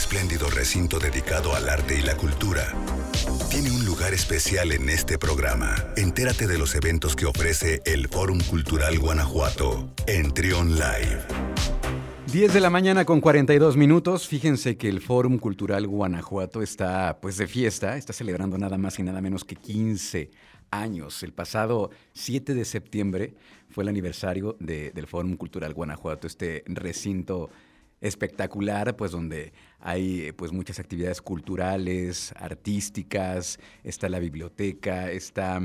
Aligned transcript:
espléndido 0.00 0.48
recinto 0.48 0.98
dedicado 0.98 1.54
al 1.54 1.68
arte 1.68 1.98
y 1.98 2.00
la 2.00 2.16
cultura, 2.16 2.74
tiene 3.50 3.70
un 3.70 3.84
lugar 3.84 4.14
especial 4.14 4.72
en 4.72 4.88
este 4.88 5.18
programa. 5.18 5.74
Entérate 5.94 6.46
de 6.46 6.56
los 6.56 6.74
eventos 6.74 7.14
que 7.14 7.26
ofrece 7.26 7.82
el 7.84 8.08
Fórum 8.08 8.40
Cultural 8.40 8.98
Guanajuato 8.98 9.92
en 10.06 10.32
Trion 10.32 10.70
Live. 10.70 11.20
10 12.32 12.54
de 12.54 12.60
la 12.60 12.70
mañana 12.70 13.04
con 13.04 13.20
42 13.20 13.76
minutos. 13.76 14.26
Fíjense 14.26 14.78
que 14.78 14.88
el 14.88 15.02
Fórum 15.02 15.36
Cultural 15.36 15.86
Guanajuato 15.86 16.62
está 16.62 17.18
pues 17.20 17.36
de 17.36 17.46
fiesta, 17.46 17.98
está 17.98 18.14
celebrando 18.14 18.56
nada 18.56 18.78
más 18.78 18.98
y 18.98 19.02
nada 19.02 19.20
menos 19.20 19.44
que 19.44 19.56
15 19.56 20.30
años. 20.70 21.22
El 21.22 21.34
pasado 21.34 21.90
7 22.14 22.54
de 22.54 22.64
septiembre 22.64 23.34
fue 23.68 23.84
el 23.84 23.88
aniversario 23.88 24.56
del 24.60 25.06
Fórum 25.06 25.36
Cultural 25.36 25.74
Guanajuato, 25.74 26.26
este 26.26 26.64
recinto 26.68 27.50
espectacular, 28.00 28.96
pues 28.96 29.12
donde 29.12 29.52
hay 29.78 30.32
pues 30.32 30.52
muchas 30.52 30.78
actividades 30.78 31.20
culturales, 31.20 32.32
artísticas, 32.36 33.58
está 33.84 34.08
la 34.08 34.18
biblioteca, 34.18 35.10
está 35.10 35.60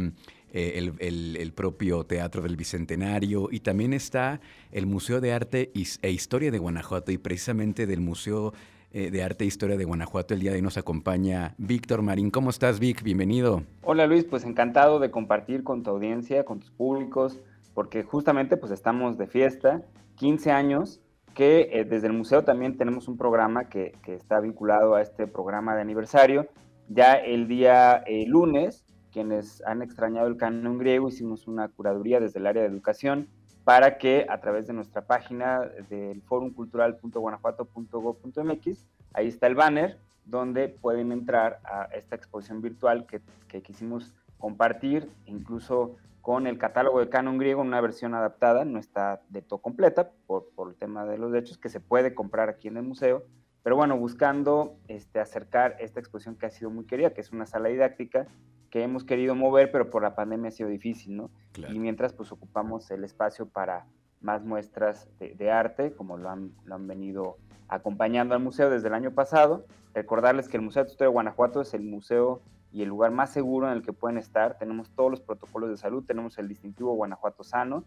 eh, 0.52 0.94
el, 1.00 1.52
propio 1.54 2.06
Teatro 2.06 2.42
del 2.42 2.56
Bicentenario 2.56 3.50
y 3.52 3.60
también 3.62 3.94
está 3.94 4.40
el 4.72 4.86
Museo 4.86 5.22
de 5.22 5.34
Arte 5.34 5.72
e 5.74 6.12
Historia 6.12 6.52
de 6.52 6.60
Guanajuato 6.60 7.12
y 7.12 7.18
precisamente 7.18 7.86
del 7.88 8.02
Museo 8.02 8.54
eh, 8.92 9.12
de 9.12 9.24
Arte 9.24 9.46
e 9.46 9.48
Historia 9.48 9.78
de 9.78 9.86
Guanajuato 9.86 10.34
el 10.34 10.42
día 10.42 10.52
de 10.52 10.58
hoy 10.58 10.62
nos 10.62 10.78
acompaña 10.78 11.56
Víctor 11.58 12.02
Marín. 12.02 12.32
¿Cómo 12.32 12.50
estás, 12.50 12.80
Vic? 12.80 13.04
Bienvenido. 13.04 13.64
Hola 13.82 14.08
Luis, 14.08 14.26
pues 14.26 14.44
encantado 14.44 15.00
de 15.00 15.12
compartir 15.12 15.64
con 15.64 15.84
tu 15.84 15.90
audiencia, 15.90 16.44
con 16.44 16.60
tus 16.60 16.72
públicos, 16.72 17.40
porque 17.74 18.04
justamente 18.04 18.56
pues 18.56 18.72
estamos 18.72 19.18
de 19.18 19.28
fiesta, 19.28 19.84
15 20.16 20.52
años 20.52 21.02
que 21.36 21.70
eh, 21.72 21.86
desde 21.86 22.08
el 22.08 22.14
museo 22.14 22.44
también 22.44 22.78
tenemos 22.78 23.08
un 23.08 23.18
programa 23.18 23.66
que, 23.66 23.94
está 24.08 24.40
vinculado 24.40 24.96
a 24.96 25.04
este 25.04 25.28
programa 25.28 25.76
de 25.76 25.82
aniversario. 25.82 26.48
Ya 26.90 27.14
el 27.14 27.48
día 27.48 27.98
eh, 28.08 28.26
lunes, 28.26 28.84
quienes 29.12 29.62
han 29.68 29.84
extrañado 29.84 30.26
el 30.28 30.38
canon 30.38 30.80
griego, 30.80 31.10
hicimos 31.10 31.48
una 31.48 31.68
curaduría 31.68 32.20
desde 32.20 32.40
el 32.40 32.48
área 32.48 32.64
de 32.64 32.70
educación 32.70 33.30
para 33.64 34.00
que 34.00 34.26
a 34.30 34.40
través 34.40 34.66
de 34.68 34.74
nuestra 34.74 35.06
página 35.06 35.62
del 35.90 36.24
forumcultural.guanajuato.gov.mx, 36.24 38.88
ahí 39.14 39.28
está 39.28 39.46
el 39.48 39.56
banner 39.56 40.00
donde 40.26 40.70
pueden 40.70 41.12
entrar 41.12 41.60
a 41.64 41.84
esta 41.94 42.16
exposición 42.16 42.62
virtual 42.62 43.06
que, 43.06 43.22
que 43.48 43.62
quisimos 43.62 44.16
compartir, 44.38 45.12
incluso 45.26 45.98
con 46.26 46.48
el 46.48 46.58
catálogo 46.58 47.00
de 47.02 47.08
canon 47.08 47.38
griego 47.38 47.62
en 47.62 47.68
una 47.68 47.82
versión 47.82 48.16
adaptada, 48.16 48.66
no 48.66 48.80
está 48.80 49.22
de 49.30 49.44
todo 49.44 49.62
completa 49.62 50.10
por, 50.26 50.50
por, 50.56 50.70
el 50.70 50.76
tema 50.76 51.06
de 51.06 51.20
los 51.20 51.32
derechos, 51.32 51.60
que 51.60 51.70
se 51.70 51.80
puede 51.80 52.16
comprar 52.16 52.50
aquí 52.50 52.68
en 52.68 52.78
el 52.78 52.84
museo, 52.84 53.26
pero 53.62 53.76
bueno, 53.76 53.96
buscando 53.96 54.76
este, 54.88 55.20
acercar 55.20 55.76
esta 55.80 56.00
exposición 56.00 56.36
que 56.36 56.48
ha 56.48 56.50
sido 56.50 56.72
muy 56.72 56.88
querida, 56.88 57.14
que 57.14 57.22
es 57.22 57.32
una 57.32 57.46
sala 57.46 57.70
didáctica 57.70 58.26
que 58.72 58.82
hemos 58.82 59.04
querido 59.04 59.36
mover, 59.36 59.72
pero 59.72 59.92
por 59.92 60.02
la 60.02 60.16
pandemia 60.16 60.48
ha 60.48 60.52
sido 60.52 60.68
difícil, 60.68 61.16
¿no? 61.16 61.30
Y 61.70 61.78
mientras 61.78 62.12
pues 62.12 62.32
ocupamos 62.32 62.90
el 62.90 63.04
espacio 63.04 63.48
para 63.48 63.86
más 64.20 64.44
muestras 64.44 65.08
de, 65.20 65.36
de 65.36 65.52
arte, 65.52 65.94
como 65.94 66.18
lo 66.18 66.32
han, 66.32 66.54
lo 66.64 66.74
han 66.74 66.88
venido 66.88 67.38
acompañando 67.68 68.34
al 68.34 68.42
museo 68.42 68.72
desde 68.72 68.88
el 68.88 68.96
año 68.96 69.12
pasado. 69.12 69.68
Recordarles 69.94 70.50
que 70.50 70.58
el 70.58 70.64
Museo 70.64 70.86
de 70.86 70.90
Historia 70.90 71.10
de 71.10 71.14
Guanajuato 71.14 71.62
es 71.62 71.76
el 71.76 71.84
museo 71.84 72.42
y 72.76 72.82
el 72.82 72.90
lugar 72.90 73.10
más 73.12 73.32
seguro 73.32 73.68
en 73.68 73.74
el 73.78 73.84
que 73.84 73.94
pueden 73.94 74.18
estar. 74.18 74.58
Tenemos 74.58 74.90
todos 74.90 75.10
los 75.10 75.22
protocolos 75.22 75.70
de 75.70 75.78
salud, 75.78 76.04
tenemos 76.04 76.38
el 76.38 76.50
distintivo 76.50 76.94
Guanajuato 76.94 77.46
Sano 77.46 77.86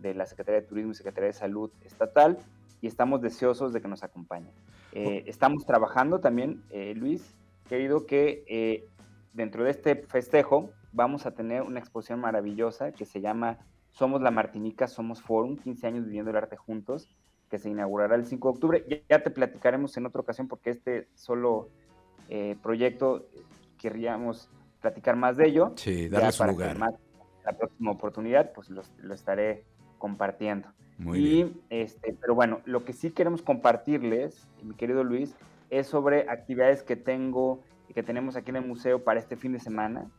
de 0.00 0.14
la 0.14 0.24
Secretaría 0.24 0.62
de 0.62 0.66
Turismo 0.66 0.92
y 0.92 0.94
Secretaría 0.94 1.26
de 1.26 1.34
Salud 1.34 1.70
Estatal 1.84 2.38
y 2.80 2.86
estamos 2.86 3.20
deseosos 3.20 3.74
de 3.74 3.82
que 3.82 3.88
nos 3.88 4.02
acompañen. 4.02 4.50
Eh, 4.92 5.24
estamos 5.26 5.66
trabajando 5.66 6.20
también, 6.20 6.62
eh, 6.70 6.94
Luis, 6.96 7.34
querido, 7.68 8.06
que 8.06 8.42
eh, 8.48 8.86
dentro 9.34 9.62
de 9.62 9.72
este 9.72 9.94
festejo 9.94 10.70
vamos 10.90 11.26
a 11.26 11.32
tener 11.32 11.60
una 11.60 11.78
exposición 11.78 12.20
maravillosa 12.20 12.92
que 12.92 13.04
se 13.04 13.20
llama 13.20 13.58
Somos 13.90 14.22
la 14.22 14.30
Martinica, 14.30 14.88
Somos 14.88 15.20
Forum, 15.20 15.58
15 15.58 15.86
años 15.86 16.06
viviendo 16.06 16.30
el 16.30 16.38
arte 16.38 16.56
juntos, 16.56 17.10
que 17.50 17.58
se 17.58 17.68
inaugurará 17.68 18.14
el 18.14 18.24
5 18.24 18.48
de 18.48 18.54
octubre. 18.54 18.84
Ya, 18.88 18.96
ya 19.06 19.22
te 19.22 19.30
platicaremos 19.30 19.94
en 19.98 20.06
otra 20.06 20.22
ocasión 20.22 20.48
porque 20.48 20.70
este 20.70 21.08
solo 21.14 21.68
proyecto 22.62 23.26
querríamos 23.80 24.50
platicar 24.80 25.16
más 25.16 25.36
de 25.36 25.48
ello. 25.48 25.72
Sí, 25.76 26.08
darle 26.08 26.32
su 26.32 26.44
lugar. 26.44 26.76
la 26.78 27.52
próxima 27.52 27.90
oportunidad, 27.90 28.52
pues 28.52 28.70
lo, 28.70 28.82
estaré 29.14 29.64
compartiendo. 29.98 30.68
Muy 30.98 31.20
bien. 31.20 31.60
Este, 31.70 32.14
pero 32.20 32.34
bueno, 32.34 32.60
lo 32.66 32.84
que 32.84 32.92
sí 32.92 33.10
queremos 33.10 33.42
compartirles, 33.42 34.46
mi 34.62 34.74
querido 34.74 35.02
Luis, 35.02 35.34
es 35.70 35.86
sobre 35.86 36.28
actividades 36.28 36.82
que 36.82 36.96
tengo 36.96 37.60
y 37.88 37.94
que 37.94 38.02
tenemos 38.02 38.36
aquí 38.36 38.50
en 38.50 38.56
el 38.56 38.66
museo 38.66 39.02
para 39.02 39.18
este 39.18 39.36
fin 39.36 39.52
de 39.52 39.60
semana. 39.60 40.10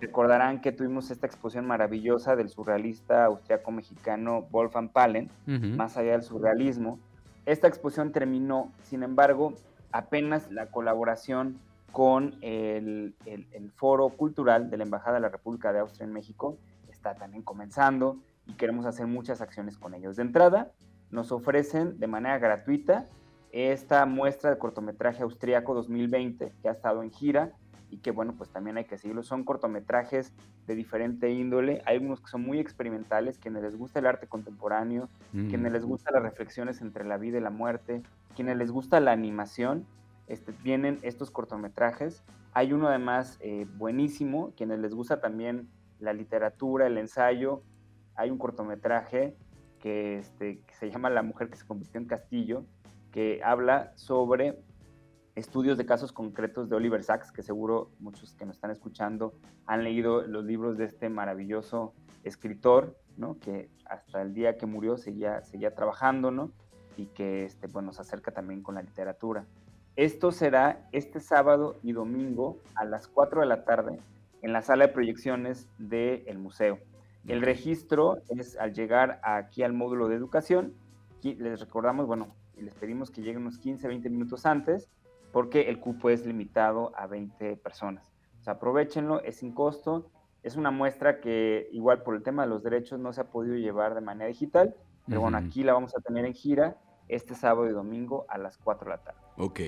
Recordarán 0.00 0.62
que 0.62 0.72
tuvimos 0.72 1.10
esta 1.10 1.26
exposición 1.26 1.66
maravillosa 1.66 2.34
del 2.34 2.48
surrealista 2.48 3.26
austriaco-mexicano 3.26 4.46
Wolfgang 4.50 4.88
Palen, 4.88 5.30
más 5.46 5.98
allá 5.98 6.12
del 6.12 6.22
surrealismo. 6.22 6.98
Esta 7.44 7.68
exposición 7.68 8.10
terminó, 8.10 8.72
sin 8.84 9.02
embargo, 9.02 9.52
apenas 9.90 10.50
la 10.50 10.66
colaboración 10.66 11.58
con 11.92 12.36
el, 12.40 13.14
foro 13.76 14.08
cultural 14.08 14.70
de 14.70 14.78
la 14.78 14.84
Embajada 14.84 15.16
de 15.16 15.20
la 15.20 15.28
República 15.28 15.72
de 15.72 15.80
Austria 15.80 16.06
en 16.06 16.12
México. 16.12 16.58
Está 16.88 17.14
también 17.14 17.42
comenzando 17.42 18.18
y 18.46 18.54
queremos 18.54 18.86
hacer 18.86 19.06
muchas 19.06 19.40
acciones 19.40 19.76
con 19.76 19.94
ellos. 19.94 20.16
De 20.16 20.22
entrada, 20.22 20.72
nos 21.10 21.30
ofrecen 21.30 21.98
de 22.00 22.06
manera 22.06 22.38
gratuita 22.38 23.06
esta 23.52 24.06
muestra 24.06 24.50
de 24.50 24.58
cortometraje 24.58 25.22
austriaco 25.22 25.74
2020 25.74 26.52
que 26.62 26.68
ha 26.68 26.72
estado 26.72 27.02
en 27.02 27.10
gira 27.10 27.52
y 27.90 27.98
que 27.98 28.10
bueno, 28.10 28.34
pues 28.38 28.48
también 28.48 28.78
hay 28.78 28.86
que 28.86 28.96
seguirlo. 28.96 29.22
Son 29.22 29.44
cortometrajes 29.44 30.32
de 30.66 30.74
diferente 30.74 31.30
índole. 31.30 31.82
Hay 31.84 31.98
unos 31.98 32.22
que 32.22 32.28
son 32.28 32.42
muy 32.42 32.58
experimentales, 32.58 33.38
quienes 33.38 33.62
les 33.62 33.76
gusta 33.76 33.98
el 33.98 34.06
arte 34.06 34.26
contemporáneo, 34.26 35.10
quienes 35.32 35.70
mm. 35.70 35.74
les 35.74 35.84
gusta 35.84 36.10
las 36.10 36.22
reflexiones 36.22 36.80
entre 36.80 37.04
la 37.04 37.18
vida 37.18 37.36
y 37.36 37.42
la 37.42 37.50
muerte, 37.50 38.02
quienes 38.34 38.56
les 38.56 38.70
gusta 38.70 38.98
la 39.00 39.12
animación 39.12 39.86
este, 40.32 40.52
vienen 40.62 40.98
estos 41.02 41.30
cortometrajes. 41.30 42.24
Hay 42.54 42.72
uno 42.72 42.88
además 42.88 43.36
eh, 43.40 43.66
buenísimo, 43.76 44.54
quienes 44.56 44.78
les 44.78 44.94
gusta 44.94 45.20
también 45.20 45.68
la 45.98 46.14
literatura, 46.14 46.86
el 46.86 46.96
ensayo. 46.96 47.62
Hay 48.14 48.30
un 48.30 48.38
cortometraje 48.38 49.36
que, 49.78 50.18
este, 50.18 50.62
que 50.62 50.74
se 50.74 50.90
llama 50.90 51.10
La 51.10 51.22
mujer 51.22 51.50
que 51.50 51.56
se 51.56 51.66
convirtió 51.66 52.00
en 52.00 52.06
castillo, 52.06 52.64
que 53.10 53.42
habla 53.44 53.92
sobre 53.96 54.58
estudios 55.34 55.76
de 55.76 55.84
casos 55.84 56.12
concretos 56.12 56.70
de 56.70 56.76
Oliver 56.76 57.02
Sacks, 57.02 57.30
que 57.30 57.42
seguro 57.42 57.90
muchos 57.98 58.32
que 58.32 58.46
nos 58.46 58.56
están 58.56 58.70
escuchando 58.70 59.34
han 59.66 59.84
leído 59.84 60.22
los 60.22 60.46
libros 60.46 60.78
de 60.78 60.86
este 60.86 61.10
maravilloso 61.10 61.92
escritor, 62.24 62.96
¿no? 63.18 63.38
que 63.38 63.68
hasta 63.84 64.22
el 64.22 64.32
día 64.32 64.56
que 64.56 64.64
murió 64.64 64.96
seguía, 64.96 65.42
seguía 65.42 65.74
trabajando, 65.74 66.30
¿no? 66.30 66.52
y 66.96 67.06
que 67.06 67.44
este, 67.44 67.66
bueno, 67.66 67.88
nos 67.88 68.00
acerca 68.00 68.30
también 68.30 68.62
con 68.62 68.74
la 68.76 68.82
literatura. 68.82 69.46
Esto 69.96 70.32
será 70.32 70.88
este 70.92 71.20
sábado 71.20 71.76
y 71.82 71.92
domingo 71.92 72.56
a 72.74 72.86
las 72.86 73.08
4 73.08 73.42
de 73.42 73.46
la 73.46 73.64
tarde 73.64 74.00
en 74.40 74.54
la 74.54 74.62
sala 74.62 74.86
de 74.86 74.92
proyecciones 74.92 75.68
del 75.76 76.38
museo. 76.38 76.78
El 77.28 77.42
registro 77.42 78.22
es 78.30 78.56
al 78.56 78.72
llegar 78.72 79.20
aquí 79.22 79.62
al 79.62 79.74
módulo 79.74 80.08
de 80.08 80.16
educación. 80.16 80.72
Les 81.22 81.60
recordamos, 81.60 82.06
bueno, 82.06 82.34
les 82.56 82.74
pedimos 82.74 83.10
que 83.10 83.20
lleguen 83.20 83.42
unos 83.42 83.58
15, 83.58 83.86
20 83.86 84.08
minutos 84.08 84.46
antes 84.46 84.88
porque 85.30 85.68
el 85.68 85.78
cupo 85.78 86.08
es 86.08 86.24
limitado 86.24 86.92
a 86.96 87.06
20 87.06 87.56
personas. 87.58 88.10
O 88.40 88.44
sea, 88.44 88.54
aprovechenlo, 88.54 89.22
es 89.22 89.36
sin 89.36 89.52
costo. 89.52 90.10
Es 90.42 90.56
una 90.56 90.70
muestra 90.70 91.20
que 91.20 91.68
igual 91.70 92.02
por 92.02 92.16
el 92.16 92.22
tema 92.22 92.44
de 92.44 92.48
los 92.48 92.62
derechos 92.62 92.98
no 92.98 93.12
se 93.12 93.20
ha 93.20 93.24
podido 93.24 93.56
llevar 93.56 93.94
de 93.94 94.00
manera 94.00 94.28
digital, 94.28 94.74
pero 95.06 95.20
bueno, 95.20 95.36
aquí 95.36 95.62
la 95.62 95.74
vamos 95.74 95.94
a 95.94 96.00
tener 96.00 96.24
en 96.24 96.32
gira 96.32 96.76
este 97.14 97.34
sábado 97.34 97.68
y 97.68 97.72
domingo 97.72 98.24
a 98.28 98.38
las 98.38 98.58
4 98.58 98.84
de 98.84 98.90
la 98.90 99.02
tarde. 99.02 99.20
Ok. 99.36 99.60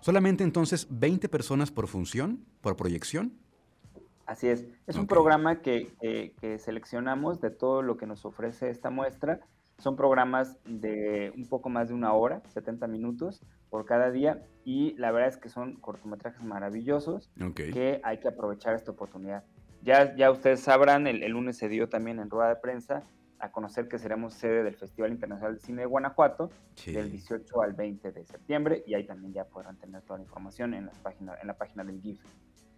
¿Solamente 0.00 0.44
entonces 0.44 0.86
20 0.90 1.28
personas 1.28 1.70
por 1.70 1.86
función, 1.86 2.44
por 2.60 2.76
proyección? 2.76 3.32
Así 4.26 4.48
es. 4.48 4.66
Es 4.86 4.96
un 4.96 5.06
programa 5.06 5.60
que, 5.60 5.92
seleccionamos 6.58 7.40
de 7.40 7.50
todo 7.50 7.82
lo 7.82 7.96
que 7.96 8.06
nos 8.06 8.24
ofrece 8.24 8.70
esta 8.70 8.90
muestra. 8.90 9.40
Son 9.78 9.96
programas 9.96 10.56
de 10.64 11.32
un 11.36 11.46
poco 11.46 11.68
más 11.68 11.88
de 11.88 11.94
una 11.94 12.12
hora, 12.12 12.42
70 12.48 12.86
minutos 12.86 13.42
por 13.68 13.84
cada 13.84 14.10
día. 14.10 14.42
Y 14.64 14.94
la 14.96 15.10
verdad 15.10 15.28
es 15.28 15.36
que 15.36 15.48
son 15.48 15.74
cortometrajes 15.76 16.42
maravillosos 16.44 17.30
que 17.54 18.00
hay 18.04 18.18
que 18.20 18.28
aprovechar 18.28 18.74
esta 18.74 18.92
oportunidad. 18.92 19.44
Ya, 19.82 20.14
ya 20.14 20.30
ustedes 20.30 20.60
sabrán, 20.60 21.08
el, 21.08 21.24
el 21.24 21.32
lunes 21.32 21.56
se 21.56 21.68
dio 21.68 21.88
también 21.88 22.20
en 22.20 22.30
rueda 22.30 22.50
de 22.50 22.56
prensa 22.56 23.02
a 23.42 23.50
conocer 23.50 23.88
que 23.88 23.98
seremos 23.98 24.34
sede 24.34 24.62
del 24.62 24.76
Festival 24.76 25.10
Internacional 25.10 25.56
de 25.56 25.60
Cine 25.60 25.80
de 25.82 25.86
Guanajuato 25.86 26.50
del 26.86 27.10
18 27.10 27.60
al 27.60 27.72
20 27.72 28.12
de 28.12 28.24
septiembre 28.24 28.84
y 28.86 28.94
ahí 28.94 29.04
también 29.04 29.32
ya 29.32 29.44
podrán 29.44 29.76
tener 29.76 30.00
toda 30.02 30.18
la 30.18 30.24
información 30.24 30.74
en, 30.74 30.86
las 30.86 30.96
páginas, 31.00 31.36
en 31.40 31.48
la 31.48 31.58
página 31.58 31.82
del 31.82 32.00
GIF. 32.00 32.20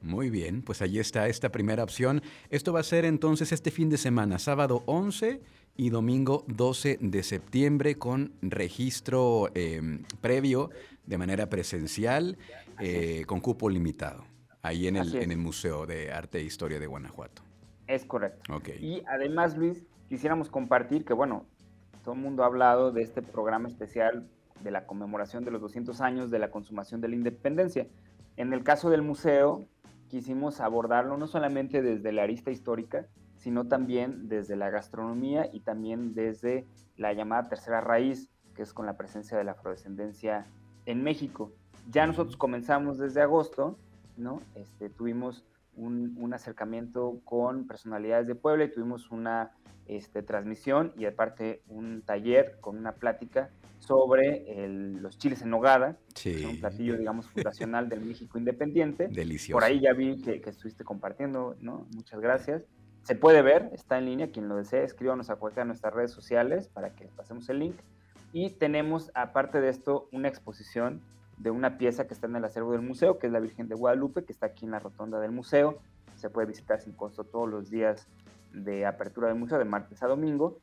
Muy 0.01 0.31
bien, 0.31 0.63
pues 0.63 0.81
allí 0.81 0.99
está 0.99 1.29
esta 1.29 1.51
primera 1.51 1.85
opción. 1.85 2.23
Esto 2.49 2.73
va 2.73 2.81
a 2.81 2.83
ser 2.83 3.05
entonces 3.05 3.53
este 3.53 3.71
fin 3.71 3.91
de 3.91 3.99
semana, 3.99 4.39
sábado 4.39 4.83
11 4.87 5.43
y 5.77 5.91
domingo 5.91 6.47
12 6.49 6.99
de 6.99 7.23
septiembre 7.23 7.97
con 7.97 8.33
registro 8.41 9.51
em, 9.55 10.03
previo 10.23 10.71
de 11.05 11.19
manera 11.19 11.51
presencial 11.51 12.39
eh, 12.81 13.25
con 13.27 13.41
cupo 13.41 13.69
limitado, 13.69 14.25
ahí 14.63 14.89
en 14.89 14.97
el, 14.97 15.15
en 15.15 15.31
el 15.31 15.39
Museo 15.39 15.85
de 15.85 16.11
Arte 16.11 16.39
e 16.39 16.43
Historia 16.43 16.79
de 16.81 16.87
Guanajuato. 16.87 17.43
Es 17.87 18.07
correcto. 18.07 18.63
Y 18.81 19.03
además, 19.07 19.59
Luis, 19.59 19.85
quisiéramos 20.15 20.49
compartir 20.49 21.05
que, 21.05 21.13
bueno, 21.13 21.45
todo 22.05 22.15
el 22.15 22.21
mundo 22.21 22.45
ha 22.45 22.47
hablado 22.47 22.93
de 22.93 23.03
este 23.03 23.21
programa 23.21 23.67
especial 23.67 24.29
de 24.63 24.71
la 24.71 24.87
conmemoración 24.87 25.45
de 25.45 25.51
los 25.51 25.61
200 25.61 26.01
años 26.01 26.31
de 26.31 26.39
la 26.39 26.53
consumación 26.53 27.01
de 27.01 27.09
la 27.09 27.17
independencia. 27.17 27.89
En 28.37 28.53
el 28.53 28.63
caso 28.63 28.91
del 28.91 29.03
museo, 29.03 29.67
quisimos 30.09 30.61
abordarlo 30.61 31.17
no 31.17 31.27
solamente 31.27 31.83
desde 31.83 32.13
la 32.13 32.23
arista 32.23 32.53
histórica, 32.53 33.09
sino 33.35 33.67
también 33.67 34.29
desde 34.29 34.55
la 34.55 34.71
gastronomía 34.71 35.51
y 35.53 35.63
también 35.63 36.15
desde 36.15 36.65
la 36.97 37.13
llamada 37.13 37.49
tercera 37.49 37.81
raíz, 37.81 38.31
que 38.55 38.63
es 38.63 38.73
con 38.73 38.87
la 38.87 38.97
presencia 38.97 39.37
de 39.37 39.43
la 39.43 39.53
afrodescendencia 39.53 40.47
en 40.87 41.03
México. 41.03 41.51
Ya 41.91 42.07
nosotros 42.07 42.37
comenzamos 42.37 42.99
desde 42.99 43.21
agosto, 43.21 43.81
¿no? 44.17 44.41
Este, 44.55 44.91
tuvimos 44.91 45.45
un, 45.77 46.33
acercamiento 46.33 47.21
con 47.25 47.67
personalidades 47.67 48.27
de 48.27 48.35
Puebla 48.35 48.65
y 48.65 48.71
tuvimos 48.71 49.11
una 49.11 49.53
este, 49.87 50.23
transmisión 50.23 50.93
y 50.97 51.05
aparte 51.05 51.63
un 51.69 52.03
taller 52.03 52.59
con 52.61 52.79
una 52.79 52.93
plática 52.93 53.51
sobre 53.79 54.67
los 54.69 55.19
chiles 55.19 55.43
en 55.43 55.51
nogada, 55.51 55.99
que 56.15 56.35
es 56.35 56.45
un 56.45 56.61
platillo, 56.61 56.97
digamos, 56.97 57.27
fundacional 57.27 57.89
del 57.89 58.01
México 58.01 58.39
Independiente. 58.39 59.09
Delicioso. 59.09 59.57
Por 59.57 59.65
ahí 59.65 59.81
ya 59.81 59.93
vi 59.93 60.23
que, 60.23 60.41
estuviste 60.49 60.85
compartiendo, 60.85 61.57
¿no? 61.61 61.87
Muchas 61.95 62.21
gracias. 62.21 62.65
Se 63.03 63.15
puede 63.15 63.43
ver, 63.43 63.69
está 63.75 63.99
en 63.99 64.07
línea, 64.07 64.31
quien 64.31 64.49
lo 64.49 64.57
desee, 64.57 64.85
escríbanos 64.85 65.29
a 65.29 65.37
cualquiera 65.37 65.65
de 65.65 65.69
nuestras 65.69 65.93
redes 65.93 66.13
sociales 66.13 66.69
para 66.69 66.95
que 66.95 67.07
pasemos 67.09 67.49
el 67.51 67.59
link. 67.59 67.77
Y 68.33 68.51
tenemos, 68.51 69.11
aparte 69.15 69.61
de 69.61 69.69
esto, 69.69 70.09
una 70.11 70.29
exposición 70.29 71.03
de 71.45 71.51
una 71.51 71.77
pieza 71.77 72.07
que 72.07 72.15
está 72.15 72.27
en 72.27 72.37
el 72.37 72.45
acervo 72.47 72.73
del 72.73 72.81
museo, 72.81 73.19
que 73.19 73.27
es 73.27 73.33
la 73.33 73.39
Virgen 73.39 73.69
de 73.69 73.75
Guadalupe, 73.75 74.25
que 74.25 74.33
está 74.33 74.47
aquí 74.47 74.65
en 74.65 74.71
la 74.71 74.79
rotonda 74.79 75.21
del 75.21 75.31
museo. 75.31 75.79
Se 76.17 76.31
puede 76.31 76.47
visitar 76.47 76.81
sin 76.81 76.95
costo 76.95 77.25
todos 77.25 77.51
los 77.51 77.69
días 77.69 78.09
de 78.55 78.87
apertura 78.87 79.29
del 79.29 79.37
museo, 79.37 79.59
de 79.59 79.67
martes 79.67 80.03
a 80.03 80.07
domingo. 80.07 80.59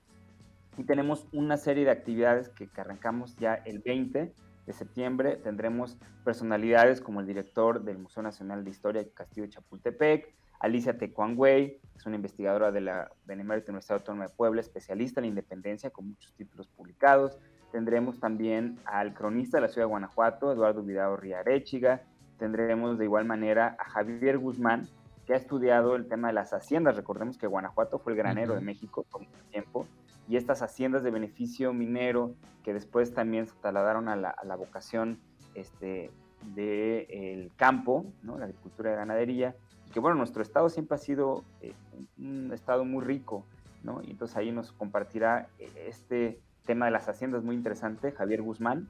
Y 0.78 0.84
tenemos 0.84 1.28
una 1.34 1.58
serie 1.58 1.86
de 1.86 1.92
actividades 1.92 2.50
que, 2.50 2.68
arrancamos 2.78 3.36
ya 3.36 3.54
el 3.54 3.78
20 3.78 4.34
de 4.66 4.74
septiembre. 4.74 5.36
Tendremos 5.36 5.98
personalidades 6.26 7.00
como 7.00 7.20
el 7.20 7.28
director 7.28 7.84
del 7.84 8.00
Museo 8.00 8.24
Nacional 8.24 8.64
de 8.64 8.72
Historia 8.72 9.06
Castillo 9.14 9.44
de 9.44 9.50
Chapultepec, 9.52 10.34
Alicia 10.60 10.98
Tecuangüey, 10.98 11.78
que 11.78 11.98
es 11.98 12.06
una 12.08 12.16
investigadora 12.16 12.72
de 12.72 12.82
la 12.82 13.12
Benemérita 13.26 13.72
Universidad 13.72 14.00
Autónoma 14.00 14.26
de 14.26 14.34
Puebla, 14.34 14.62
especialista 14.62 15.20
en 15.20 15.28
independencia, 15.28 15.92
con 15.92 16.08
muchos 16.08 16.34
títulos 16.34 16.68
publicados. 16.70 17.38
Tendremos 17.72 18.20
también 18.20 18.80
al 18.86 19.14
cronista 19.14 19.58
de 19.58 19.62
la 19.62 19.68
ciudad 19.70 19.88
de 19.88 19.92
Guanajuato, 19.92 20.52
Eduardo 20.52 20.84
Vidal 20.84 21.18
Riarechiga. 21.18 22.02
Tendremos 22.38 22.98
de 22.98 23.06
igual 23.06 23.26
manera 23.26 23.78
a 23.80 23.86
Javier 23.86 24.38
Guzmán, 24.38 24.88
que 25.26 25.34
ha 25.34 25.38
estudiado 25.38 25.96
el 25.96 26.08
tema 26.08 26.28
de 26.28 26.34
las 26.34 26.52
haciendas. 26.54 26.98
Recordemos 26.98 27.38
que 27.38 27.48
Guanajuato 27.48 28.00
fue 28.00 28.12
el 28.14 28.18
granero 28.18 28.56
de 28.56 28.62
México 28.62 29.06
por 29.10 29.22
mucho 29.22 29.44
tiempo. 29.52 29.88
Y 30.28 30.36
estas 30.36 30.62
haciendas 30.62 31.04
de 31.04 31.12
beneficio 31.12 31.74
minero, 31.74 32.36
que 32.64 32.74
después 32.74 33.14
también 33.14 33.48
se 33.48 33.56
trasladaron 33.62 34.10
a 34.10 34.16
la, 34.16 34.56
vocación 34.58 35.20
este, 35.56 36.12
del 36.54 37.52
campo, 37.56 38.06
¿no? 38.22 38.38
la 38.38 38.46
agricultura 38.46 38.92
y 38.92 38.96
ganadería, 38.96 39.56
y 39.88 39.92
que 39.92 40.00
bueno, 40.00 40.18
nuestro 40.18 40.42
estado 40.42 40.70
siempre 40.70 40.96
ha 40.96 41.00
sido 41.00 41.44
eh, 41.62 41.74
un 42.18 42.52
estado 42.54 42.86
muy 42.86 43.04
rico, 43.04 43.46
¿no? 43.84 44.02
y 44.04 44.12
entonces 44.12 44.38
ahí 44.38 44.52
nos 44.52 44.72
compartirá 44.72 45.48
eh, 45.60 45.70
este 45.88 46.40
tema 46.66 46.86
de 46.86 46.92
las 46.92 47.08
haciendas 47.10 47.44
muy 47.44 47.56
interesante, 47.56 48.12
Javier 48.12 48.42
Guzmán. 48.42 48.90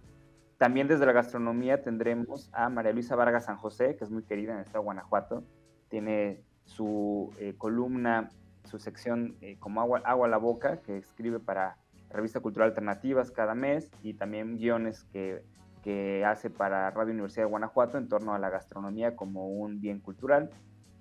También 0.58 0.88
desde 0.88 1.06
la 1.06 1.12
gastronomía 1.12 1.82
tendremos 1.82 2.50
a 2.54 2.70
María 2.70 2.94
Luisa 2.94 3.16
Vargas 3.16 3.46
San 3.46 3.58
José, 3.58 3.96
que 3.96 4.04
es 4.04 4.12
muy 4.12 4.24
querida 4.24 4.52
en 4.52 4.60
el 4.60 4.66
estado 4.66 4.84
de 4.84 4.86
Guanajuato. 4.86 5.44
Tiene 5.90 6.44
su 6.66 7.34
eh, 7.40 7.56
columna, 7.58 8.30
su 8.66 8.78
sección 8.78 9.36
eh, 9.42 9.58
como 9.60 9.82
agua, 9.82 10.02
agua 10.06 10.28
a 10.28 10.30
la 10.30 10.38
boca, 10.38 10.82
que 10.82 10.98
escribe 10.98 11.40
para 11.40 11.78
Revista 12.12 12.40
Cultural 12.40 12.70
Alternativas 12.70 13.32
cada 13.32 13.56
mes 13.56 13.90
y 14.04 14.14
también 14.14 14.58
guiones 14.58 15.04
que, 15.06 15.44
que 15.84 16.24
hace 16.26 16.50
para 16.50 16.92
Radio 16.92 17.14
Universidad 17.14 17.46
de 17.46 17.50
Guanajuato 17.50 17.98
en 17.98 18.08
torno 18.08 18.34
a 18.34 18.40
la 18.40 18.50
gastronomía 18.50 19.16
como 19.16 19.48
un 19.48 19.82
bien 19.82 20.00
cultural. 20.00 20.52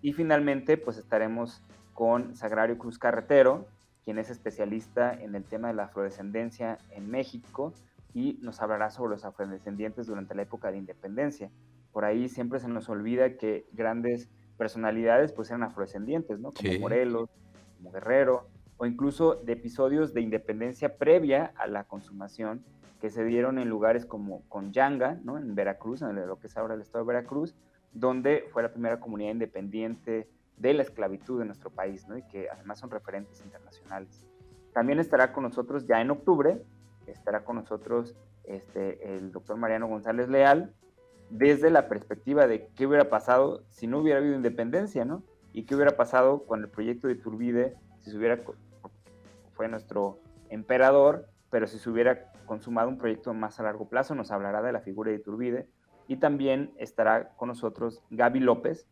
Y 0.01 0.15
finalmente, 0.15 0.79
pues 0.79 0.97
estaremos 0.97 1.63
con 1.93 2.35
Sagrario 2.35 2.79
Cruz 2.79 2.99
Carretero, 2.99 3.67
quien 4.11 4.19
es 4.19 4.29
especialista 4.29 5.15
en 5.15 5.37
el 5.37 5.45
tema 5.45 5.69
de 5.69 5.75
la 5.75 5.85
afrodescendencia 5.85 6.79
en 6.91 7.09
México 7.09 7.73
y 8.13 8.41
nos 8.43 8.61
hablará 8.61 8.91
sobre 8.91 9.11
los 9.13 9.25
afrodescendientes 9.25 10.09
durante 10.09 10.35
la 10.35 10.43
época 10.43 10.73
de 10.73 10.79
independencia. 10.79 11.49
Por 11.93 12.05
ahí 12.05 12.29
siempre 12.29 12.59
se 12.59 12.67
nos 12.67 12.89
olvida 12.89 13.37
que 13.37 13.69
grandes 13.71 14.29
personalidades 14.59 15.33
pues 15.33 15.51
eran 15.51 15.63
afrodescendientes, 15.63 16.41
¿no? 16.41 16.51
Como 16.51 16.81
Morelos, 16.81 17.31
como 17.77 17.93
Guerrero, 17.93 18.49
o 18.79 18.87
incluso 18.87 19.37
de 19.37 19.53
episodios 19.53 20.13
de 20.13 20.23
independencia 20.23 20.97
previa 20.97 21.53
a 21.55 21.69
la 21.69 21.85
consumación 21.85 22.65
que 23.01 23.11
se 23.11 23.23
dieron 23.23 23.61
en 23.61 23.69
lugares 23.69 24.07
como 24.07 24.43
Conyanga, 24.49 25.21
¿no? 25.23 25.39
En 25.39 25.55
Veracruz, 25.55 26.03
en 26.03 26.17
lo 26.17 26.41
que 26.41 26.49
es 26.49 26.57
ahora 26.57 26.75
el 26.75 26.81
estado 26.81 27.05
de 27.05 27.13
Veracruz, 27.13 27.55
donde 27.93 28.49
fue 28.53 28.65
la 28.65 28.73
primera 28.73 28.99
comunidad 28.99 29.31
independiente 29.31 30.29
de 30.61 30.75
la 30.75 30.83
esclavitud 30.83 31.41
en 31.41 31.49
nuestro 31.49 31.71
país, 31.71 32.07
¿no? 32.07 32.19
y 32.19 32.23
que 32.25 32.49
además 32.51 32.79
son 32.79 32.91
referentes 32.91 33.41
internacionales. 33.43 34.27
También 34.75 35.01
estará 35.01 35.33
con 35.33 35.45
nosotros 35.45 35.87
ya 35.87 36.01
en 36.01 36.11
octubre, 36.11 36.63
estará 37.07 37.45
con 37.45 37.57
nosotros 37.57 38.15
este, 38.45 39.17
el 39.17 39.33
doctor 39.33 39.57
Mariano 39.57 39.89
González 39.89 40.29
Leal, 40.29 40.75
desde 41.31 41.71
la 41.71 41.89
perspectiva 41.89 42.47
de 42.47 42.69
qué 42.77 42.87
hubiera 42.87 43.09
pasado 43.09 43.65
si 43.71 43.87
no 43.87 43.99
hubiera 43.99 44.19
habido 44.19 44.35
independencia, 44.35 45.05
¿no? 45.05 45.23
Y 45.53 45.65
qué 45.65 45.75
hubiera 45.75 45.97
pasado 45.97 46.45
con 46.45 46.61
el 46.61 46.69
proyecto 46.69 47.09
de 47.09 47.15
Iturbide, 47.15 47.77
si 48.01 48.11
se 48.11 48.17
hubiera, 48.17 48.39
fue 49.55 49.69
nuestro 49.69 50.19
emperador, 50.51 51.29
pero 51.51 51.67
si 51.67 51.79
se 51.79 51.89
hubiera 51.89 52.33
consumado 52.47 52.89
un 52.89 52.99
proyecto 52.99 53.33
más 53.33 53.59
a 53.61 53.63
largo 53.63 53.89
plazo, 53.89 54.15
nos 54.15 54.31
hablará 54.31 54.63
de 54.63 54.73
la 54.73 54.81
figura 54.81 55.11
de 55.11 55.19
Iturbide. 55.19 55.69
Y 56.07 56.17
también 56.17 56.73
estará 56.77 57.31
con 57.37 57.49
nosotros 57.49 58.03
Gaby 58.11 58.41
López, 58.41 58.89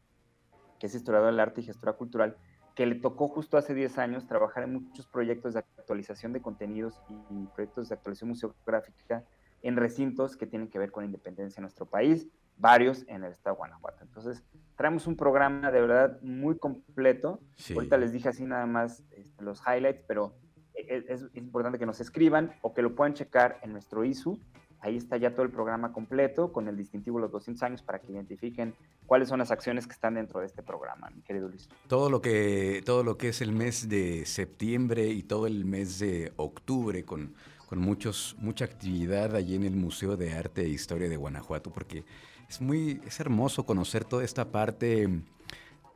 que 0.78 0.86
es 0.86 0.94
historiador 0.94 1.30
del 1.30 1.40
arte 1.40 1.60
y 1.60 1.64
gestora 1.64 1.94
cultural, 1.94 2.36
que 2.74 2.86
le 2.86 2.94
tocó 2.94 3.28
justo 3.28 3.56
hace 3.56 3.74
10 3.74 3.98
años 3.98 4.26
trabajar 4.26 4.62
en 4.62 4.74
muchos 4.74 5.06
proyectos 5.06 5.54
de 5.54 5.60
actualización 5.60 6.32
de 6.32 6.40
contenidos 6.40 7.00
y 7.28 7.46
proyectos 7.54 7.88
de 7.88 7.96
actualización 7.96 8.30
museográfica 8.30 9.24
en 9.62 9.76
recintos 9.76 10.36
que 10.36 10.46
tienen 10.46 10.68
que 10.68 10.78
ver 10.78 10.92
con 10.92 11.02
la 11.02 11.06
independencia 11.06 11.60
en 11.60 11.62
nuestro 11.62 11.86
país, 11.86 12.28
varios 12.56 13.04
en 13.08 13.24
el 13.24 13.32
estado 13.32 13.56
de 13.56 13.58
Guanajuato. 13.58 14.04
Entonces, 14.04 14.44
traemos 14.76 15.06
un 15.06 15.16
programa 15.16 15.70
de 15.70 15.80
verdad 15.80 16.20
muy 16.22 16.56
completo. 16.58 17.40
Ahorita 17.74 17.96
les 17.96 18.12
dije 18.12 18.28
así 18.28 18.44
nada 18.44 18.66
más 18.66 19.02
este, 19.10 19.42
los 19.42 19.60
highlights, 19.66 20.04
pero 20.06 20.36
e, 20.74 20.82
e, 20.82 21.04
es, 21.08 21.22
es, 21.22 21.34
importante 21.34 21.78
que 21.78 21.86
nos 21.86 22.00
escriban 22.00 22.52
o 22.62 22.74
que 22.74 22.82
lo 22.82 22.94
puedan 22.94 23.14
checar 23.14 23.58
en 23.62 23.72
nuestro 23.72 24.04
ISU, 24.04 24.40
Ahí 24.80 24.96
está 24.96 25.16
ya 25.16 25.32
todo 25.32 25.42
el 25.42 25.50
programa 25.50 25.92
completo 25.92 26.52
con 26.52 26.68
el 26.68 26.76
distintivo 26.76 27.18
Los 27.18 27.32
200 27.32 27.62
años 27.64 27.82
para 27.82 27.98
que 27.98 28.12
identifiquen 28.12 28.74
cuáles 29.06 29.28
son 29.28 29.40
las 29.40 29.50
acciones 29.50 29.86
que 29.86 29.92
están 29.92 30.14
dentro 30.14 30.40
de 30.40 30.46
este 30.46 30.62
programa, 30.62 31.10
mi 31.10 31.22
querido 31.22 31.48
Luis. 31.48 31.68
Todo 31.88 32.10
lo 32.10 32.20
que, 32.20 32.82
todo 32.84 33.02
lo 33.02 33.18
que 33.18 33.28
es 33.28 33.40
el 33.40 33.52
mes 33.52 33.88
de 33.88 34.24
septiembre 34.24 35.08
y 35.08 35.22
todo 35.22 35.46
el 35.46 35.64
mes 35.64 35.98
de 35.98 36.32
octubre 36.36 37.04
con, 37.04 37.34
con 37.66 37.80
muchos, 37.80 38.36
mucha 38.38 38.64
actividad 38.64 39.34
allí 39.34 39.56
en 39.56 39.64
el 39.64 39.74
Museo 39.74 40.16
de 40.16 40.32
Arte 40.32 40.62
e 40.62 40.68
Historia 40.68 41.08
de 41.08 41.16
Guanajuato, 41.16 41.70
porque 41.70 42.04
es 42.48 42.60
muy 42.60 43.00
es 43.06 43.20
hermoso 43.20 43.66
conocer 43.66 44.04
toda 44.04 44.24
esta 44.24 44.50
parte 44.50 45.08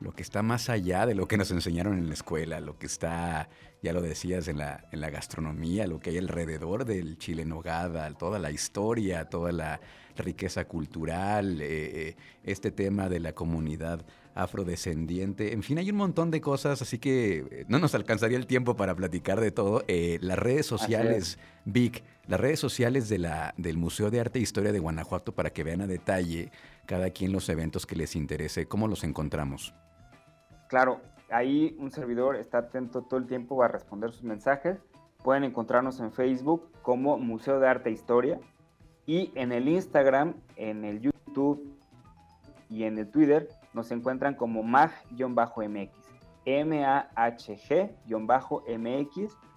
lo 0.02 0.12
que 0.12 0.22
está 0.22 0.42
más 0.42 0.68
allá 0.68 1.06
de 1.06 1.14
lo 1.14 1.28
que 1.28 1.36
nos 1.36 1.50
enseñaron 1.50 1.96
en 1.96 2.08
la 2.08 2.14
escuela, 2.14 2.60
lo 2.60 2.78
que 2.78 2.86
está, 2.86 3.48
ya 3.82 3.92
lo 3.92 4.00
decías, 4.00 4.46
en 4.46 4.58
la, 4.58 4.84
en 4.92 5.00
la 5.00 5.10
gastronomía, 5.10 5.88
lo 5.88 5.98
que 5.98 6.10
hay 6.10 6.18
alrededor 6.18 6.84
del 6.84 7.18
chile 7.18 7.44
nogada, 7.44 8.08
toda 8.14 8.38
la 8.38 8.52
historia, 8.52 9.28
toda 9.28 9.50
la 9.50 9.80
riqueza 10.16 10.66
cultural, 10.66 11.60
eh, 11.60 12.08
eh, 12.10 12.16
este 12.44 12.70
tema 12.70 13.08
de 13.08 13.18
la 13.18 13.32
comunidad 13.32 14.04
afrodescendiente, 14.34 15.52
en 15.52 15.62
fin, 15.62 15.78
hay 15.78 15.90
un 15.90 15.96
montón 15.96 16.30
de 16.30 16.40
cosas, 16.40 16.80
así 16.80 16.98
que 16.98 17.44
eh, 17.50 17.64
no 17.68 17.80
nos 17.80 17.94
alcanzaría 17.94 18.38
el 18.38 18.46
tiempo 18.46 18.76
para 18.76 18.94
platicar 18.94 19.40
de 19.40 19.50
todo. 19.50 19.84
las 19.88 20.38
redes 20.38 20.64
sociales, 20.64 21.38
Vic, 21.64 22.04
las 22.28 22.38
redes 22.38 22.60
sociales 22.60 23.08
de 23.08 23.18
la, 23.18 23.52
del 23.56 23.78
Museo 23.78 24.10
de 24.10 24.20
Arte 24.20 24.38
e 24.38 24.42
Historia 24.42 24.72
de 24.72 24.78
Guanajuato 24.78 25.34
para 25.34 25.50
que 25.50 25.64
vean 25.64 25.80
a 25.80 25.88
detalle 25.88 26.52
cada 26.86 27.10
quien 27.10 27.32
los 27.32 27.48
eventos 27.48 27.84
que 27.84 27.96
les 27.96 28.14
interese, 28.14 28.66
¿cómo 28.66 28.86
los 28.86 29.02
encontramos? 29.02 29.74
Claro, 30.68 31.02
ahí 31.32 31.76
un 31.78 31.90
servidor 31.90 32.36
está 32.36 32.58
atento 32.58 33.02
todo 33.02 33.18
el 33.18 33.26
tiempo 33.26 33.62
a 33.62 33.68
responder 33.68 34.12
sus 34.12 34.24
mensajes. 34.24 34.78
Pueden 35.22 35.44
encontrarnos 35.44 36.00
en 36.00 36.12
Facebook 36.12 36.70
como 36.82 37.18
Museo 37.18 37.60
de 37.60 37.68
Arte 37.68 37.90
e 37.90 37.92
Historia 37.92 38.40
y 39.06 39.32
en 39.34 39.52
el 39.52 39.68
Instagram, 39.68 40.34
en 40.56 40.84
el 40.84 41.00
YouTube 41.00 41.76
y 42.68 42.84
en 42.84 42.98
el 42.98 43.10
Twitter 43.10 43.48
nos 43.72 43.90
encuentran 43.90 44.34
como 44.34 44.62
mag-mx, 44.62 45.90
M-A-H-G-MX 46.44 48.02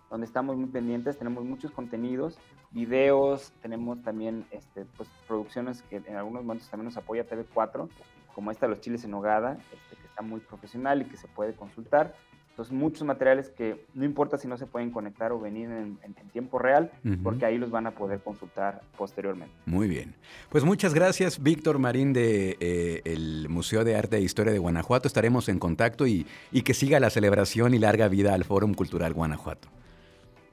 donde 0.09 0.27
estamos 0.27 0.55
muy 0.55 0.67
pendientes, 0.67 1.17
tenemos 1.17 1.43
muchos 1.43 1.71
contenidos, 1.71 2.37
videos, 2.71 3.51
tenemos 3.61 4.01
también 4.01 4.45
este, 4.51 4.85
pues, 4.97 5.09
producciones 5.27 5.81
que 5.83 5.97
en 5.97 6.15
algunos 6.15 6.43
momentos 6.43 6.69
también 6.69 6.85
nos 6.85 6.97
apoya 6.97 7.27
TV4, 7.27 7.89
como 8.33 8.51
esta 8.51 8.67
Los 8.67 8.81
Chiles 8.81 9.03
en 9.03 9.13
Hogada, 9.13 9.57
este, 9.73 10.04
está 10.15 10.21
muy 10.21 10.39
profesional 10.39 11.01
y 11.01 11.05
que 11.05 11.17
se 11.17 11.27
puede 11.27 11.53
consultar. 11.53 12.15
Entonces, 12.51 12.73
muchos 12.73 13.03
materiales 13.03 13.49
que 13.49 13.85
no 13.93 14.05
importa 14.05 14.37
si 14.37 14.47
no 14.47 14.57
se 14.57 14.65
pueden 14.65 14.89
conectar 14.89 15.33
o 15.33 15.39
venir 15.41 15.69
en, 15.69 15.97
tiempo 16.31 16.57
real, 16.57 16.89
porque 17.21 17.45
ahí 17.45 17.57
los 17.57 17.69
van 17.69 17.87
a 17.87 17.91
poder 17.91 18.21
consultar 18.21 18.81
posteriormente. 18.97 19.53
Muy 19.65 19.89
bien. 19.89 20.15
Pues 20.49 20.63
muchas 20.63 20.93
gracias, 20.93 21.41
Víctor 21.41 21.79
Marín, 21.79 22.13
del 22.13 22.57
de, 22.59 23.01
eh, 23.03 23.47
Museo 23.49 23.83
de 23.83 23.95
Arte 23.97 24.17
e 24.17 24.21
Historia 24.21 24.53
de 24.53 24.59
Guanajuato. 24.59 25.07
Estaremos 25.07 25.49
en 25.49 25.59
contacto 25.59 26.07
y, 26.07 26.25
y 26.51 26.61
que 26.61 26.73
siga 26.73 26.99
la 27.01 27.09
celebración 27.09 27.73
y 27.73 27.79
larga 27.79 28.07
vida 28.07 28.33
al 28.33 28.45
Fórum 28.45 28.73
Cultural 28.73 29.13
Guanajuato. 29.13 29.67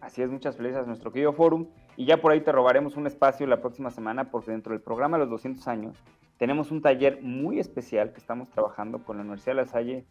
Así 0.01 0.23
es, 0.23 0.31
muchas 0.31 0.57
felicidades 0.57 0.87
a 0.87 0.89
nuestro 0.89 1.13
querido 1.13 1.33
Fórum. 1.33 1.67
Y 1.97 2.07
ya 2.07 2.21
por 2.21 2.33
ahí 2.33 2.41
te 2.41 2.51
robaremos 2.51 2.97
un 2.97 3.07
espacio 3.07 3.47
la 3.47 3.61
próxima 3.61 3.91
semana, 3.91 4.31
porque 4.31 4.51
dentro 4.51 4.73
del 4.73 4.83
programa 4.83 5.19
Los 5.19 5.31
200 5.31 5.69
años 5.69 5.97
tenemos 6.39 6.71
un 6.71 6.83
taller 6.83 7.21
muy 7.23 7.59
especial 7.59 8.13
que 8.13 8.19
estamos 8.19 8.51
trabajando 8.51 9.05
con 9.05 9.17
la 9.17 9.23
Universidad 9.23 9.53
de 9.53 9.63
La 9.63 9.67
Salle 9.67 10.05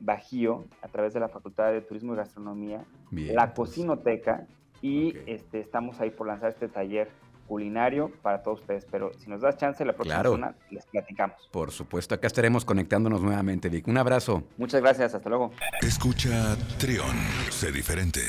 Bajío, 0.00 0.66
a 0.82 0.88
través 0.88 1.14
de 1.14 1.20
la 1.20 1.28
Facultad 1.28 1.72
de 1.72 1.80
Turismo 1.80 2.14
y 2.14 2.16
Gastronomía, 2.16 2.84
la 3.10 3.54
pues. 3.54 3.70
Cocinoteca, 3.70 4.46
y 4.80 5.14
este, 5.26 5.60
estamos 5.60 6.00
ahí 6.00 6.10
por 6.10 6.26
lanzar 6.26 6.50
este 6.50 6.68
taller 6.68 7.08
culinario 7.46 8.12
para 8.22 8.42
todos 8.42 8.60
ustedes. 8.60 8.86
Pero 8.90 9.12
si 9.18 9.28
nos 9.30 9.40
das 9.40 9.56
chance, 9.56 9.84
la 9.84 9.94
próxima 9.94 10.22
semana 10.22 10.54
les 10.70 10.86
platicamos. 10.86 11.48
Por 11.50 11.72
supuesto, 11.72 12.14
acá 12.14 12.26
estaremos 12.26 12.64
conectándonos 12.64 13.22
nuevamente, 13.22 13.68
Vic. 13.68 13.88
Un 13.88 13.98
abrazo. 13.98 14.44
Muchas 14.56 14.80
gracias, 14.80 15.14
hasta 15.14 15.28
luego. 15.28 15.50
Escucha 15.80 16.56
Trión, 16.78 17.16
sé 17.50 17.72
diferente. 17.72 18.20